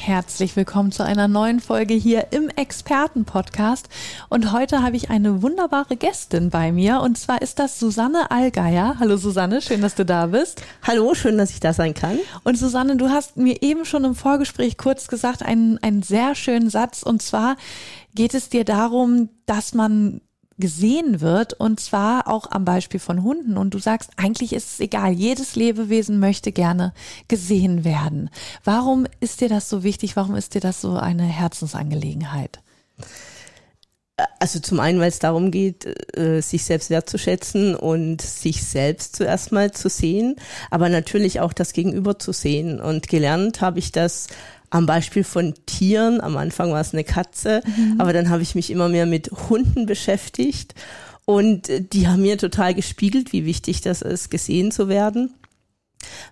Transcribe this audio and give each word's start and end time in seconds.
Herzlich 0.00 0.54
willkommen 0.54 0.92
zu 0.92 1.04
einer 1.04 1.26
neuen 1.26 1.58
Folge 1.58 1.92
hier 1.92 2.28
im 2.30 2.48
Experten-Podcast. 2.48 3.88
Und 4.28 4.52
heute 4.52 4.80
habe 4.82 4.96
ich 4.96 5.10
eine 5.10 5.42
wunderbare 5.42 5.96
Gästin 5.96 6.50
bei 6.50 6.70
mir. 6.70 7.00
Und 7.00 7.18
zwar 7.18 7.42
ist 7.42 7.58
das 7.58 7.80
Susanne 7.80 8.30
Allgeier. 8.30 8.96
Hallo 9.00 9.16
Susanne, 9.16 9.60
schön, 9.60 9.82
dass 9.82 9.96
du 9.96 10.06
da 10.06 10.26
bist. 10.26 10.62
Hallo, 10.86 11.14
schön, 11.14 11.36
dass 11.36 11.50
ich 11.50 11.58
da 11.58 11.72
sein 11.72 11.94
kann. 11.94 12.18
Und 12.44 12.56
Susanne, 12.56 12.96
du 12.96 13.10
hast 13.10 13.36
mir 13.36 13.60
eben 13.60 13.84
schon 13.84 14.04
im 14.04 14.14
Vorgespräch 14.14 14.78
kurz 14.78 15.08
gesagt, 15.08 15.42
einen, 15.42 15.78
einen 15.82 16.02
sehr 16.02 16.36
schönen 16.36 16.70
Satz. 16.70 17.02
Und 17.02 17.20
zwar 17.20 17.56
geht 18.14 18.34
es 18.34 18.48
dir 18.48 18.64
darum, 18.64 19.28
dass 19.46 19.74
man 19.74 20.20
gesehen 20.58 21.20
wird 21.20 21.54
und 21.54 21.80
zwar 21.80 22.28
auch 22.28 22.50
am 22.50 22.64
Beispiel 22.64 23.00
von 23.00 23.22
Hunden. 23.22 23.56
Und 23.56 23.74
du 23.74 23.78
sagst, 23.78 24.10
eigentlich 24.16 24.52
ist 24.52 24.72
es 24.72 24.80
egal, 24.80 25.12
jedes 25.12 25.56
Lebewesen 25.56 26.18
möchte 26.18 26.52
gerne 26.52 26.92
gesehen 27.28 27.84
werden. 27.84 28.30
Warum 28.64 29.06
ist 29.20 29.40
dir 29.40 29.48
das 29.48 29.68
so 29.68 29.82
wichtig? 29.82 30.16
Warum 30.16 30.36
ist 30.36 30.54
dir 30.54 30.60
das 30.60 30.80
so 30.80 30.96
eine 30.96 31.24
Herzensangelegenheit? 31.24 32.60
Also 34.40 34.58
zum 34.58 34.80
einen, 34.80 34.98
weil 34.98 35.10
es 35.10 35.20
darum 35.20 35.52
geht, 35.52 35.86
äh, 36.16 36.40
sich 36.40 36.64
selbst 36.64 36.90
wertzuschätzen 36.90 37.76
und 37.76 38.20
sich 38.20 38.64
selbst 38.64 39.14
zuerst 39.14 39.52
mal 39.52 39.70
zu 39.70 39.88
sehen, 39.88 40.34
aber 40.70 40.88
natürlich 40.88 41.38
auch 41.38 41.52
das 41.52 41.72
Gegenüber 41.72 42.18
zu 42.18 42.32
sehen. 42.32 42.80
Und 42.80 43.08
gelernt 43.08 43.60
habe 43.60 43.78
ich 43.78 43.92
das 43.92 44.26
am 44.70 44.86
Beispiel 44.86 45.24
von 45.24 45.54
Tieren. 45.66 46.20
Am 46.20 46.36
Anfang 46.36 46.72
war 46.72 46.80
es 46.80 46.92
eine 46.92 47.04
Katze, 47.04 47.62
mhm. 47.64 48.00
aber 48.00 48.12
dann 48.12 48.30
habe 48.30 48.42
ich 48.42 48.54
mich 48.54 48.70
immer 48.70 48.88
mehr 48.88 49.06
mit 49.06 49.30
Hunden 49.48 49.86
beschäftigt 49.86 50.74
und 51.24 51.70
die 51.92 52.08
haben 52.08 52.22
mir 52.22 52.38
total 52.38 52.74
gespiegelt, 52.74 53.34
wie 53.34 53.44
wichtig 53.44 53.82
das 53.82 54.00
ist, 54.00 54.30
gesehen 54.30 54.72
zu 54.72 54.88
werden 54.88 55.34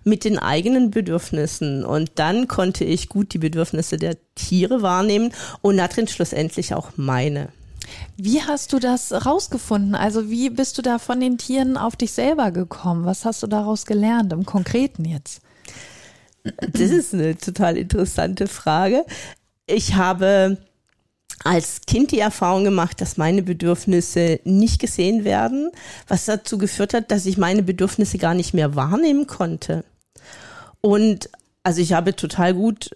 mit 0.03 0.23
den 0.23 0.39
eigenen 0.39 0.89
Bedürfnissen. 0.91 1.85
Und 1.85 2.11
dann 2.15 2.47
konnte 2.47 2.83
ich 2.83 3.09
gut 3.09 3.33
die 3.33 3.37
Bedürfnisse 3.37 3.97
der 3.97 4.17
Tiere 4.33 4.81
wahrnehmen 4.81 5.33
und 5.61 5.77
darin 5.77 6.07
schlussendlich 6.07 6.73
auch 6.73 6.91
meine. 6.95 7.49
Wie 8.17 8.41
hast 8.41 8.73
du 8.73 8.79
das 8.79 9.11
rausgefunden? 9.25 9.95
Also 9.95 10.29
wie 10.29 10.49
bist 10.49 10.77
du 10.77 10.81
da 10.81 10.99
von 10.99 11.19
den 11.19 11.37
Tieren 11.37 11.77
auf 11.77 11.95
dich 11.95 12.11
selber 12.11 12.51
gekommen? 12.51 13.05
Was 13.05 13.23
hast 13.23 13.43
du 13.43 13.47
daraus 13.47 13.85
gelernt 13.85 14.33
im 14.33 14.45
Konkreten 14.45 15.05
jetzt? 15.05 15.41
Das 16.71 16.81
ist 16.81 17.13
eine 17.13 17.37
total 17.37 17.77
interessante 17.77 18.47
Frage. 18.47 19.05
Ich 19.65 19.95
habe 19.95 20.57
als 21.43 21.81
Kind 21.85 22.11
die 22.11 22.19
Erfahrung 22.19 22.63
gemacht, 22.63 22.99
dass 23.01 23.17
meine 23.17 23.43
Bedürfnisse 23.43 24.39
nicht 24.43 24.79
gesehen 24.79 25.23
werden, 25.23 25.71
was 26.07 26.25
dazu 26.25 26.57
geführt 26.57 26.93
hat, 26.93 27.11
dass 27.11 27.25
ich 27.25 27.37
meine 27.37 27.63
Bedürfnisse 27.63 28.17
gar 28.17 28.33
nicht 28.33 28.53
mehr 28.53 28.75
wahrnehmen 28.75 29.27
konnte. 29.27 29.83
Und 30.81 31.29
also 31.63 31.81
ich 31.81 31.93
habe 31.93 32.15
total 32.15 32.53
gut 32.53 32.91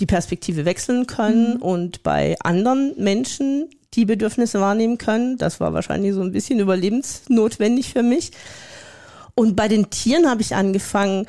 die 0.00 0.06
Perspektive 0.06 0.64
wechseln 0.64 1.06
können 1.06 1.54
mhm. 1.54 1.62
und 1.62 2.02
bei 2.02 2.36
anderen 2.40 2.94
Menschen 2.98 3.70
die 3.94 4.04
Bedürfnisse 4.04 4.60
wahrnehmen 4.60 4.98
können. 4.98 5.38
Das 5.38 5.60
war 5.60 5.72
wahrscheinlich 5.72 6.12
so 6.12 6.20
ein 6.20 6.32
bisschen 6.32 6.60
überlebensnotwendig 6.60 7.92
für 7.92 8.02
mich. 8.02 8.32
Und 9.34 9.56
bei 9.56 9.68
den 9.68 9.90
Tieren 9.90 10.28
habe 10.28 10.42
ich 10.42 10.54
angefangen, 10.54 11.26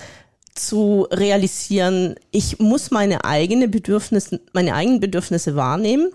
zu 0.57 1.07
realisieren, 1.11 2.15
ich 2.31 2.59
muss 2.59 2.91
meine 2.91 3.23
eigene 3.23 3.67
Bedürfnisse, 3.67 4.39
meine 4.53 4.73
eigenen 4.73 4.99
Bedürfnisse 4.99 5.55
wahrnehmen. 5.55 6.11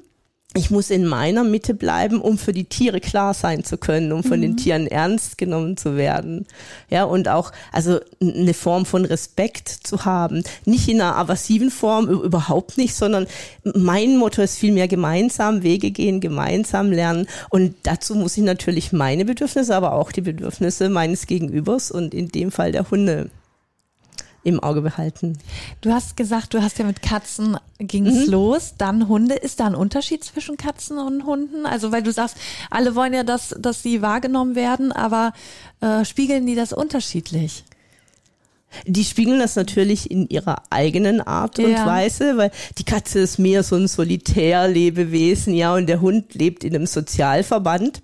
Ich 0.55 0.71
muss 0.71 0.91
in 0.91 1.07
meiner 1.07 1.45
Mitte 1.45 1.73
bleiben, 1.73 2.21
um 2.21 2.37
für 2.37 2.53
die 2.53 2.65
Tiere 2.65 3.01
klar 3.01 3.33
sein 3.33 3.65
zu 3.65 3.79
können, 3.79 4.13
um 4.13 4.23
von 4.23 4.37
mhm. 4.39 4.43
den 4.43 4.57
Tieren 4.59 4.87
ernst 4.87 5.39
genommen 5.39 5.79
zu 5.79 5.97
werden. 5.97 6.47
Ja, 6.91 7.05
und 7.05 7.29
auch, 7.29 7.53
also 7.73 8.01
eine 8.21 8.53
Form 8.53 8.85
von 8.85 9.07
Respekt 9.07 9.69
zu 9.71 10.05
haben. 10.05 10.45
Nicht 10.67 10.89
in 10.89 11.01
einer 11.01 11.17
aversiven 11.17 11.71
Form, 11.71 12.07
überhaupt 12.07 12.77
nicht, 12.77 12.95
sondern 12.95 13.27
mein 13.65 14.19
Motto 14.19 14.43
ist 14.43 14.59
vielmehr 14.59 14.89
gemeinsam 14.89 15.63
Wege 15.63 15.91
gehen, 15.91 16.21
gemeinsam 16.21 16.93
lernen. 16.93 17.27
Und 17.49 17.75
dazu 17.85 18.15
muss 18.15 18.37
ich 18.37 18.45
natürlich 18.45 18.93
meine 18.93 19.25
Bedürfnisse, 19.25 19.75
aber 19.75 19.95
auch 19.95 20.13
die 20.13 20.21
Bedürfnisse 20.21 20.91
meines 20.91 21.27
Gegenübers 21.27 21.91
und 21.91 22.13
in 22.13 22.29
dem 22.29 22.53
Fall 22.53 22.73
der 22.73 22.91
Hunde 22.91 23.31
im 24.45 24.61
Auge 24.61 24.83
behalten. 24.83 25.39
Du 25.81 25.93
hast 25.93 26.17
gesagt, 26.17 26.55
du 26.55 26.63
hast 26.63 26.79
ja 26.79 26.85
mit 26.85 27.03
Katzen 27.03 27.57
ging's 27.79 28.27
mhm. 28.27 28.33
los, 28.33 28.75
dann 28.79 29.09
Hunde. 29.09 29.35
Ist 29.35 29.61
da 29.61 29.67
ein 29.67 29.75
Unterschied 29.75 30.25
zwischen 30.25 30.57
Katzen 30.57 30.99
und 30.99 31.25
Hunden? 31.25 31.67
Also 31.67 31.93
weil 31.93 32.03
du 32.03 32.13
sagst, 32.13 32.37
alle 32.71 32.95
wollen 32.95 33.13
ja, 33.13 33.23
dass, 33.23 33.55
dass 33.59 33.83
sie 33.83 34.03
wahrgenommen 34.03 34.55
werden, 34.55 34.93
aber 34.93 35.33
äh, 35.81 36.05
spiegeln 36.05 36.47
die 36.47 36.55
das 36.55 36.73
unterschiedlich? 36.73 37.65
Die 38.87 39.05
spiegeln 39.05 39.39
das 39.39 39.55
natürlich 39.55 40.11
in 40.11 40.29
ihrer 40.29 40.63
eigenen 40.71 41.21
Art 41.21 41.59
und 41.59 41.71
ja. 41.71 41.87
Weise, 41.87 42.39
weil 42.39 42.51
die 42.79 42.85
Katze 42.85 43.19
ist 43.19 43.39
mehr 43.39 43.63
so 43.63 43.77
ein 43.77 43.87
Solitärlebewesen, 43.87 45.55
ja, 45.55 45.75
und 45.75 45.87
der 45.87 46.01
Hund 46.01 46.35
lebt 46.35 46.65
in 46.65 46.75
einem 46.75 46.87
Sozialverband 46.87 48.01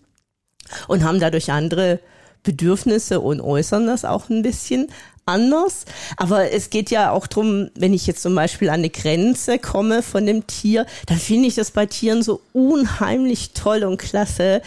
und 0.87 1.05
haben 1.05 1.21
dadurch 1.21 1.51
andere 1.51 2.01
Bedürfnisse 2.43 3.21
und 3.21 3.41
äußern 3.41 3.87
das 3.87 4.05
auch 4.05 4.29
ein 4.29 4.43
bisschen 4.43 4.89
anders. 5.29 5.85
Aber 6.17 6.53
es 6.53 6.71
geht 6.71 6.91
ja 6.91 7.13
auch 7.13 7.27
drum, 7.27 7.71
wenn 7.77 7.93
ich 7.93 8.07
jetzt 8.07 8.23
zum 8.23 8.35
Beispiel 8.35 8.69
an 8.69 8.81
eine 8.81 8.91
Grenze 8.91 9.59
komme 9.59 10.03
von 10.03 10.27
dem 10.27 10.47
Tier, 10.47 10.87
dann 11.07 11.19
finde 11.19 11.49
ich 11.49 11.55
das 11.55 11.71
bei 11.71 11.87
Tieren 11.87 12.23
so 12.23 12.41
unheimlich 12.53 13.53
toll 13.53 13.85
und 13.85 13.99
klasse, 13.99 14.63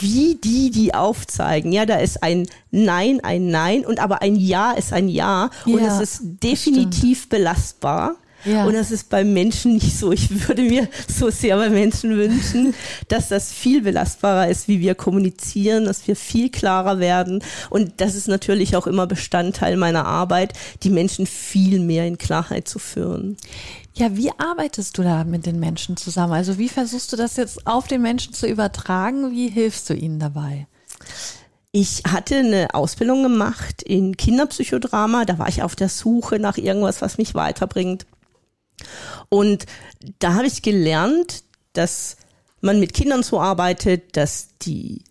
wie 0.00 0.36
die 0.36 0.70
die 0.70 0.94
aufzeigen. 0.94 1.72
Ja, 1.72 1.86
da 1.86 1.96
ist 1.96 2.22
ein 2.22 2.48
Nein, 2.70 3.20
ein 3.22 3.48
Nein 3.48 3.86
und 3.86 4.00
aber 4.00 4.22
ein 4.22 4.36
Ja 4.36 4.72
ist 4.72 4.92
ein 4.92 5.08
Ja, 5.08 5.50
ja 5.64 5.72
und 5.72 5.82
es 5.82 6.00
ist 6.00 6.20
definitiv 6.42 7.28
belastbar. 7.28 8.16
Ja. 8.44 8.64
Und 8.64 8.74
das 8.74 8.90
ist 8.90 9.08
beim 9.08 9.32
Menschen 9.32 9.74
nicht 9.74 9.98
so. 9.98 10.12
Ich 10.12 10.48
würde 10.48 10.62
mir 10.62 10.88
so 11.08 11.30
sehr 11.30 11.56
bei 11.56 11.68
Menschen 11.68 12.16
wünschen, 12.16 12.74
dass 13.08 13.28
das 13.28 13.52
viel 13.52 13.82
belastbarer 13.82 14.48
ist, 14.48 14.68
wie 14.68 14.80
wir 14.80 14.94
kommunizieren, 14.94 15.84
dass 15.84 16.06
wir 16.06 16.16
viel 16.16 16.50
klarer 16.50 17.00
werden. 17.00 17.42
Und 17.70 18.00
das 18.00 18.14
ist 18.14 18.28
natürlich 18.28 18.76
auch 18.76 18.86
immer 18.86 19.06
Bestandteil 19.06 19.76
meiner 19.76 20.06
Arbeit, 20.06 20.52
die 20.82 20.90
Menschen 20.90 21.26
viel 21.26 21.80
mehr 21.80 22.06
in 22.06 22.18
Klarheit 22.18 22.68
zu 22.68 22.78
führen. 22.78 23.36
Ja, 23.94 24.14
wie 24.14 24.30
arbeitest 24.36 24.98
du 24.98 25.02
da 25.02 25.24
mit 25.24 25.46
den 25.46 25.58
Menschen 25.58 25.96
zusammen? 25.96 26.34
Also 26.34 26.58
wie 26.58 26.68
versuchst 26.68 27.12
du 27.12 27.16
das 27.16 27.36
jetzt 27.36 27.66
auf 27.66 27.86
den 27.86 28.02
Menschen 28.02 28.34
zu 28.34 28.46
übertragen? 28.46 29.32
Wie 29.32 29.48
hilfst 29.48 29.88
du 29.88 29.94
ihnen 29.94 30.18
dabei? 30.18 30.66
Ich 31.72 32.02
hatte 32.06 32.36
eine 32.36 32.74
Ausbildung 32.74 33.22
gemacht 33.22 33.82
in 33.82 34.16
Kinderpsychodrama. 34.16 35.24
Da 35.24 35.38
war 35.38 35.48
ich 35.48 35.62
auf 35.62 35.76
der 35.76 35.88
Suche 35.88 36.38
nach 36.38 36.58
irgendwas, 36.58 37.02
was 37.02 37.18
mich 37.18 37.34
weiterbringt. 37.34 38.06
Und 39.28 39.66
da 40.18 40.34
habe 40.34 40.46
ich 40.46 40.62
gelernt, 40.62 41.42
dass 41.72 42.16
man 42.60 42.80
mit 42.80 42.94
Kindern 42.94 43.22
so 43.22 43.40
arbeitet, 43.40 44.16
dass 44.16 44.48
die 44.62 45.04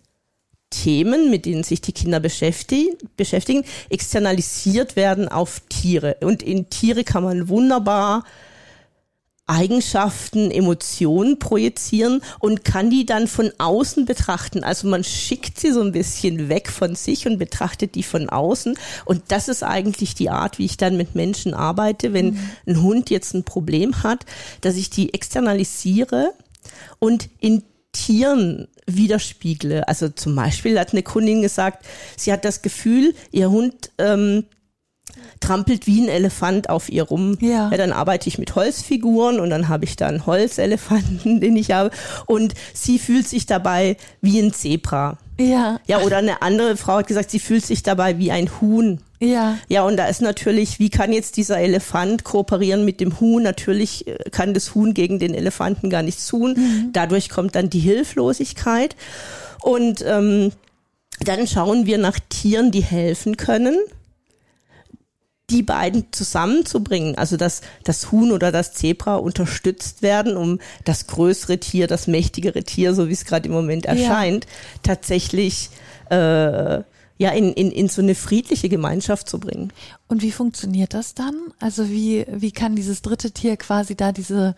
Themen, 0.70 1.30
mit 1.30 1.46
denen 1.46 1.62
sich 1.62 1.80
die 1.80 1.92
Kinder 1.92 2.20
beschäftigen, 2.20 3.64
externalisiert 3.88 4.96
werden 4.96 5.28
auf 5.28 5.62
Tiere. 5.68 6.16
Und 6.20 6.42
in 6.42 6.68
Tiere 6.70 7.04
kann 7.04 7.22
man 7.22 7.48
wunderbar 7.48 8.24
Eigenschaften, 9.46 10.50
Emotionen 10.50 11.38
projizieren 11.38 12.20
und 12.40 12.64
kann 12.64 12.90
die 12.90 13.06
dann 13.06 13.28
von 13.28 13.52
außen 13.58 14.04
betrachten. 14.04 14.64
Also 14.64 14.88
man 14.88 15.04
schickt 15.04 15.60
sie 15.60 15.70
so 15.70 15.82
ein 15.82 15.92
bisschen 15.92 16.48
weg 16.48 16.68
von 16.68 16.96
sich 16.96 17.26
und 17.26 17.38
betrachtet 17.38 17.94
die 17.94 18.02
von 18.02 18.28
außen. 18.28 18.76
Und 19.04 19.22
das 19.28 19.48
ist 19.48 19.62
eigentlich 19.62 20.14
die 20.14 20.30
Art, 20.30 20.58
wie 20.58 20.64
ich 20.64 20.76
dann 20.76 20.96
mit 20.96 21.14
Menschen 21.14 21.54
arbeite, 21.54 22.12
wenn 22.12 22.30
mhm. 22.30 22.50
ein 22.66 22.82
Hund 22.82 23.10
jetzt 23.10 23.34
ein 23.34 23.44
Problem 23.44 24.02
hat, 24.02 24.26
dass 24.62 24.74
ich 24.74 24.90
die 24.90 25.14
externalisiere 25.14 26.32
und 26.98 27.28
in 27.38 27.62
Tieren 27.92 28.68
widerspiegle. 28.86 29.88
Also 29.88 30.08
zum 30.08 30.34
Beispiel 30.34 30.78
hat 30.78 30.92
eine 30.92 31.02
Kundin 31.02 31.40
gesagt, 31.40 31.86
sie 32.16 32.32
hat 32.32 32.44
das 32.44 32.62
Gefühl, 32.62 33.14
ihr 33.32 33.50
Hund 33.50 33.90
ähm, 33.98 34.44
trampelt 35.40 35.86
wie 35.86 36.02
ein 36.02 36.08
Elefant 36.08 36.70
auf 36.70 36.88
ihr 36.88 37.04
rum. 37.04 37.38
Ja. 37.40 37.70
ja 37.70 37.76
dann 37.76 37.92
arbeite 37.92 38.28
ich 38.28 38.38
mit 38.38 38.54
Holzfiguren 38.54 39.40
und 39.40 39.50
dann 39.50 39.68
habe 39.68 39.84
ich 39.84 39.96
da 39.96 40.06
einen 40.06 40.26
Holzelefanten, 40.26 41.40
den 41.40 41.56
ich 41.56 41.70
habe. 41.70 41.90
Und 42.26 42.54
sie 42.72 42.98
fühlt 42.98 43.28
sich 43.28 43.46
dabei 43.46 43.96
wie 44.20 44.40
ein 44.40 44.52
Zebra. 44.52 45.18
Ja. 45.38 45.80
Ja, 45.86 46.00
oder 46.00 46.18
eine 46.18 46.40
andere 46.42 46.76
Frau 46.76 46.96
hat 46.98 47.06
gesagt, 47.06 47.30
sie 47.30 47.40
fühlt 47.40 47.64
sich 47.64 47.82
dabei 47.82 48.18
wie 48.18 48.32
ein 48.32 48.50
Huhn. 48.60 49.00
Ja. 49.20 49.58
Ja, 49.68 49.82
und 49.82 49.96
da 49.96 50.06
ist 50.06 50.22
natürlich, 50.22 50.78
wie 50.78 50.90
kann 50.90 51.12
jetzt 51.12 51.36
dieser 51.36 51.58
Elefant 51.58 52.24
kooperieren 52.24 52.84
mit 52.84 53.00
dem 53.00 53.20
Huhn? 53.20 53.42
Natürlich 53.42 54.06
äh, 54.06 54.16
kann 54.30 54.54
das 54.54 54.74
Huhn 54.74 54.94
gegen 54.94 55.18
den 55.18 55.34
Elefanten 55.34 55.90
gar 55.90 56.02
nichts 56.02 56.26
tun. 56.26 56.54
Mhm. 56.56 56.92
Dadurch 56.92 57.28
kommt 57.28 57.54
dann 57.54 57.70
die 57.70 57.80
Hilflosigkeit. 57.80 58.96
Und 59.62 60.02
ähm, 60.06 60.52
dann 61.20 61.46
schauen 61.46 61.86
wir 61.86 61.98
nach 61.98 62.18
Tieren, 62.28 62.70
die 62.70 62.82
helfen 62.82 63.36
können 63.36 63.76
die 65.50 65.62
beiden 65.62 66.06
zusammenzubringen, 66.12 67.16
also 67.16 67.36
dass 67.36 67.60
das 67.84 68.10
Huhn 68.10 68.32
oder 68.32 68.50
das 68.50 68.72
Zebra 68.72 69.16
unterstützt 69.16 70.02
werden, 70.02 70.36
um 70.36 70.58
das 70.84 71.06
größere 71.06 71.58
Tier, 71.58 71.86
das 71.86 72.08
mächtigere 72.08 72.64
Tier, 72.64 72.94
so 72.94 73.08
wie 73.08 73.12
es 73.12 73.24
gerade 73.24 73.46
im 73.46 73.54
Moment 73.54 73.86
erscheint, 73.86 74.44
ja. 74.44 74.50
tatsächlich 74.82 75.70
äh, 76.10 76.82
ja 77.18 77.30
in, 77.30 77.52
in, 77.52 77.70
in 77.70 77.88
so 77.88 78.02
eine 78.02 78.16
friedliche 78.16 78.68
Gemeinschaft 78.68 79.28
zu 79.28 79.38
bringen. 79.38 79.72
Und 80.08 80.22
wie 80.22 80.32
funktioniert 80.32 80.94
das 80.94 81.14
dann? 81.14 81.36
Also 81.60 81.88
wie, 81.88 82.26
wie 82.28 82.50
kann 82.50 82.74
dieses 82.74 83.02
dritte 83.02 83.30
Tier 83.30 83.56
quasi 83.56 83.94
da 83.94 84.10
diese 84.10 84.56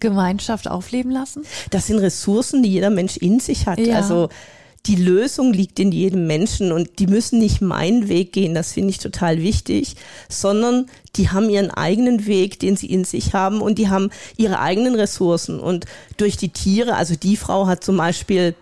Gemeinschaft 0.00 0.68
aufleben 0.68 1.10
lassen? 1.10 1.44
Das 1.70 1.86
sind 1.86 1.98
Ressourcen, 1.98 2.62
die 2.62 2.70
jeder 2.70 2.90
Mensch 2.90 3.16
in 3.16 3.40
sich 3.40 3.66
hat. 3.66 3.78
Ja. 3.78 3.96
Also 3.96 4.28
die 4.86 4.96
Lösung 4.96 5.52
liegt 5.52 5.78
in 5.80 5.90
jedem 5.90 6.26
Menschen 6.26 6.72
und 6.72 6.98
die 6.98 7.06
müssen 7.06 7.38
nicht 7.38 7.60
meinen 7.60 8.08
Weg 8.08 8.32
gehen, 8.32 8.54
das 8.54 8.72
finde 8.72 8.90
ich 8.90 8.98
total 8.98 9.42
wichtig, 9.42 9.96
sondern 10.28 10.86
die 11.16 11.30
haben 11.30 11.50
ihren 11.50 11.70
eigenen 11.70 12.26
Weg, 12.26 12.60
den 12.60 12.76
sie 12.76 12.86
in 12.86 13.04
sich 13.04 13.34
haben 13.34 13.60
und 13.60 13.78
die 13.78 13.88
haben 13.88 14.10
ihre 14.36 14.60
eigenen 14.60 14.94
Ressourcen. 14.94 15.58
Und 15.58 15.86
durch 16.16 16.36
die 16.36 16.50
Tiere, 16.50 16.94
also 16.94 17.16
die 17.16 17.36
Frau 17.36 17.66
hat 17.66 17.82
zum 17.82 17.96
Beispiel 17.96 18.54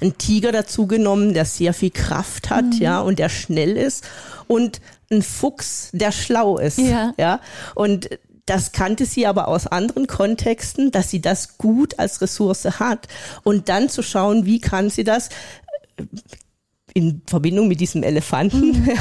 einen 0.00 0.18
Tiger 0.18 0.52
dazu 0.52 0.86
genommen, 0.86 1.32
der 1.32 1.44
sehr 1.44 1.72
viel 1.72 1.90
Kraft 1.90 2.50
hat, 2.50 2.64
mhm. 2.64 2.80
ja, 2.80 3.00
und 3.00 3.18
der 3.18 3.28
schnell 3.28 3.76
ist. 3.76 4.04
Und 4.46 4.80
ein 5.10 5.22
Fuchs, 5.22 5.90
der 5.92 6.10
schlau 6.10 6.58
ist, 6.58 6.78
ja, 6.78 7.14
ja, 7.16 7.40
und 7.74 8.08
das 8.46 8.72
kannte 8.72 9.06
sie 9.06 9.26
aber 9.26 9.48
aus 9.48 9.66
anderen 9.66 10.06
Kontexten, 10.06 10.92
dass 10.92 11.10
sie 11.10 11.20
das 11.20 11.58
gut 11.58 11.98
als 11.98 12.20
Ressource 12.20 12.64
hat 12.64 13.08
und 13.42 13.68
dann 13.68 13.88
zu 13.88 14.02
schauen, 14.02 14.46
wie 14.46 14.60
kann 14.60 14.88
sie 14.88 15.04
das 15.04 15.28
äh, 15.96 16.04
in 16.94 17.20
Verbindung 17.26 17.68
mit 17.68 17.80
diesem 17.80 18.02
Elefanten 18.02 18.68
mhm. 18.68 18.88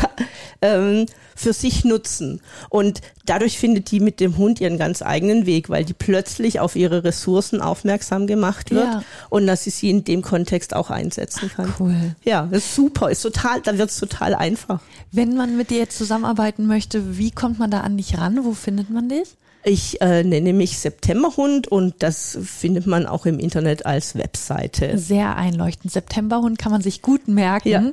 ähm, 0.61 1.05
für 1.35 1.53
sich 1.53 1.83
nutzen. 1.83 2.41
Und 2.69 3.01
dadurch 3.25 3.59
findet 3.59 3.91
die 3.91 3.99
mit 3.99 4.19
dem 4.19 4.37
Hund 4.37 4.61
ihren 4.61 4.77
ganz 4.77 5.01
eigenen 5.01 5.45
Weg, 5.45 5.69
weil 5.69 5.83
die 5.83 5.93
plötzlich 5.93 6.59
auf 6.59 6.75
ihre 6.75 7.03
Ressourcen 7.03 7.61
aufmerksam 7.61 8.27
gemacht 8.27 8.71
wird 8.71 8.85
ja. 8.85 9.03
und 9.29 9.47
dass 9.47 9.65
sie 9.65 9.69
sie 9.69 9.89
in 9.89 10.03
dem 10.03 10.21
Kontext 10.21 10.73
auch 10.75 10.89
einsetzen 10.89 11.51
kann. 11.53 11.73
Ach, 11.73 11.79
cool. 11.79 12.15
Ja, 12.23 12.47
das 12.49 12.65
ist 12.65 12.75
super, 12.75 13.11
ist 13.11 13.21
total, 13.21 13.61
da 13.61 13.77
wird 13.77 13.89
es 13.89 13.99
total 13.99 14.35
einfach. 14.35 14.79
Wenn 15.11 15.35
man 15.35 15.57
mit 15.57 15.69
dir 15.69 15.77
jetzt 15.77 15.97
zusammenarbeiten 15.97 16.67
möchte, 16.67 17.17
wie 17.17 17.31
kommt 17.31 17.59
man 17.59 17.71
da 17.71 17.81
an 17.81 17.97
dich 17.97 18.17
ran? 18.17 18.43
Wo 18.43 18.53
findet 18.53 18.89
man 18.89 19.09
dich? 19.09 19.35
Ich 19.67 19.99
äh, 19.99 20.23
nenne 20.23 20.53
mich 20.53 20.77
Septemberhund 20.77 21.67
und 21.67 21.95
das 22.03 22.37
findet 22.43 22.85
man 22.85 23.07
auch 23.07 23.25
im 23.25 23.39
Internet 23.39 23.87
als 23.87 24.15
Webseite. 24.15 24.99
Sehr 24.99 25.35
einleuchtend. 25.37 25.91
Septemberhund 25.91 26.59
kann 26.59 26.71
man 26.71 26.83
sich 26.83 27.01
gut 27.01 27.27
merken. 27.27 27.67
Ja. 27.69 27.83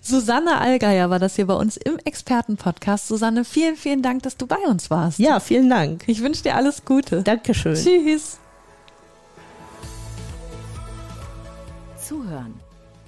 Susanne 0.00 0.60
Allgeier 0.60 1.10
war 1.10 1.18
das 1.18 1.34
hier 1.34 1.48
bei 1.48 1.54
uns 1.54 1.76
im 1.76 1.97
Expertenpodcast. 2.00 3.08
Susanne, 3.08 3.44
vielen, 3.44 3.76
vielen 3.76 4.02
Dank, 4.02 4.22
dass 4.22 4.36
du 4.36 4.46
bei 4.46 4.58
uns 4.66 4.90
warst. 4.90 5.18
Ja, 5.18 5.40
vielen 5.40 5.68
Dank. 5.70 6.04
Ich 6.06 6.22
wünsche 6.22 6.42
dir 6.42 6.56
alles 6.56 6.84
Gute. 6.84 7.22
Dankeschön. 7.22 7.74
Tschüss. 7.74 8.38
Zuhören, 11.98 12.54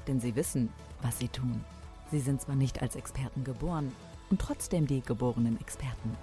denn 0.06 0.20
sie 0.20 0.34
wissen, 0.37 0.69
was 1.02 1.19
sie 1.19 1.28
tun. 1.28 1.64
Sie 2.10 2.20
sind 2.20 2.40
zwar 2.40 2.56
nicht 2.56 2.82
als 2.82 2.96
Experten 2.96 3.44
geboren 3.44 3.92
und 4.31 4.40
trotzdem 4.40 4.87
die 4.87 5.00
geborenen 5.00 5.60
Experten. 5.60 6.16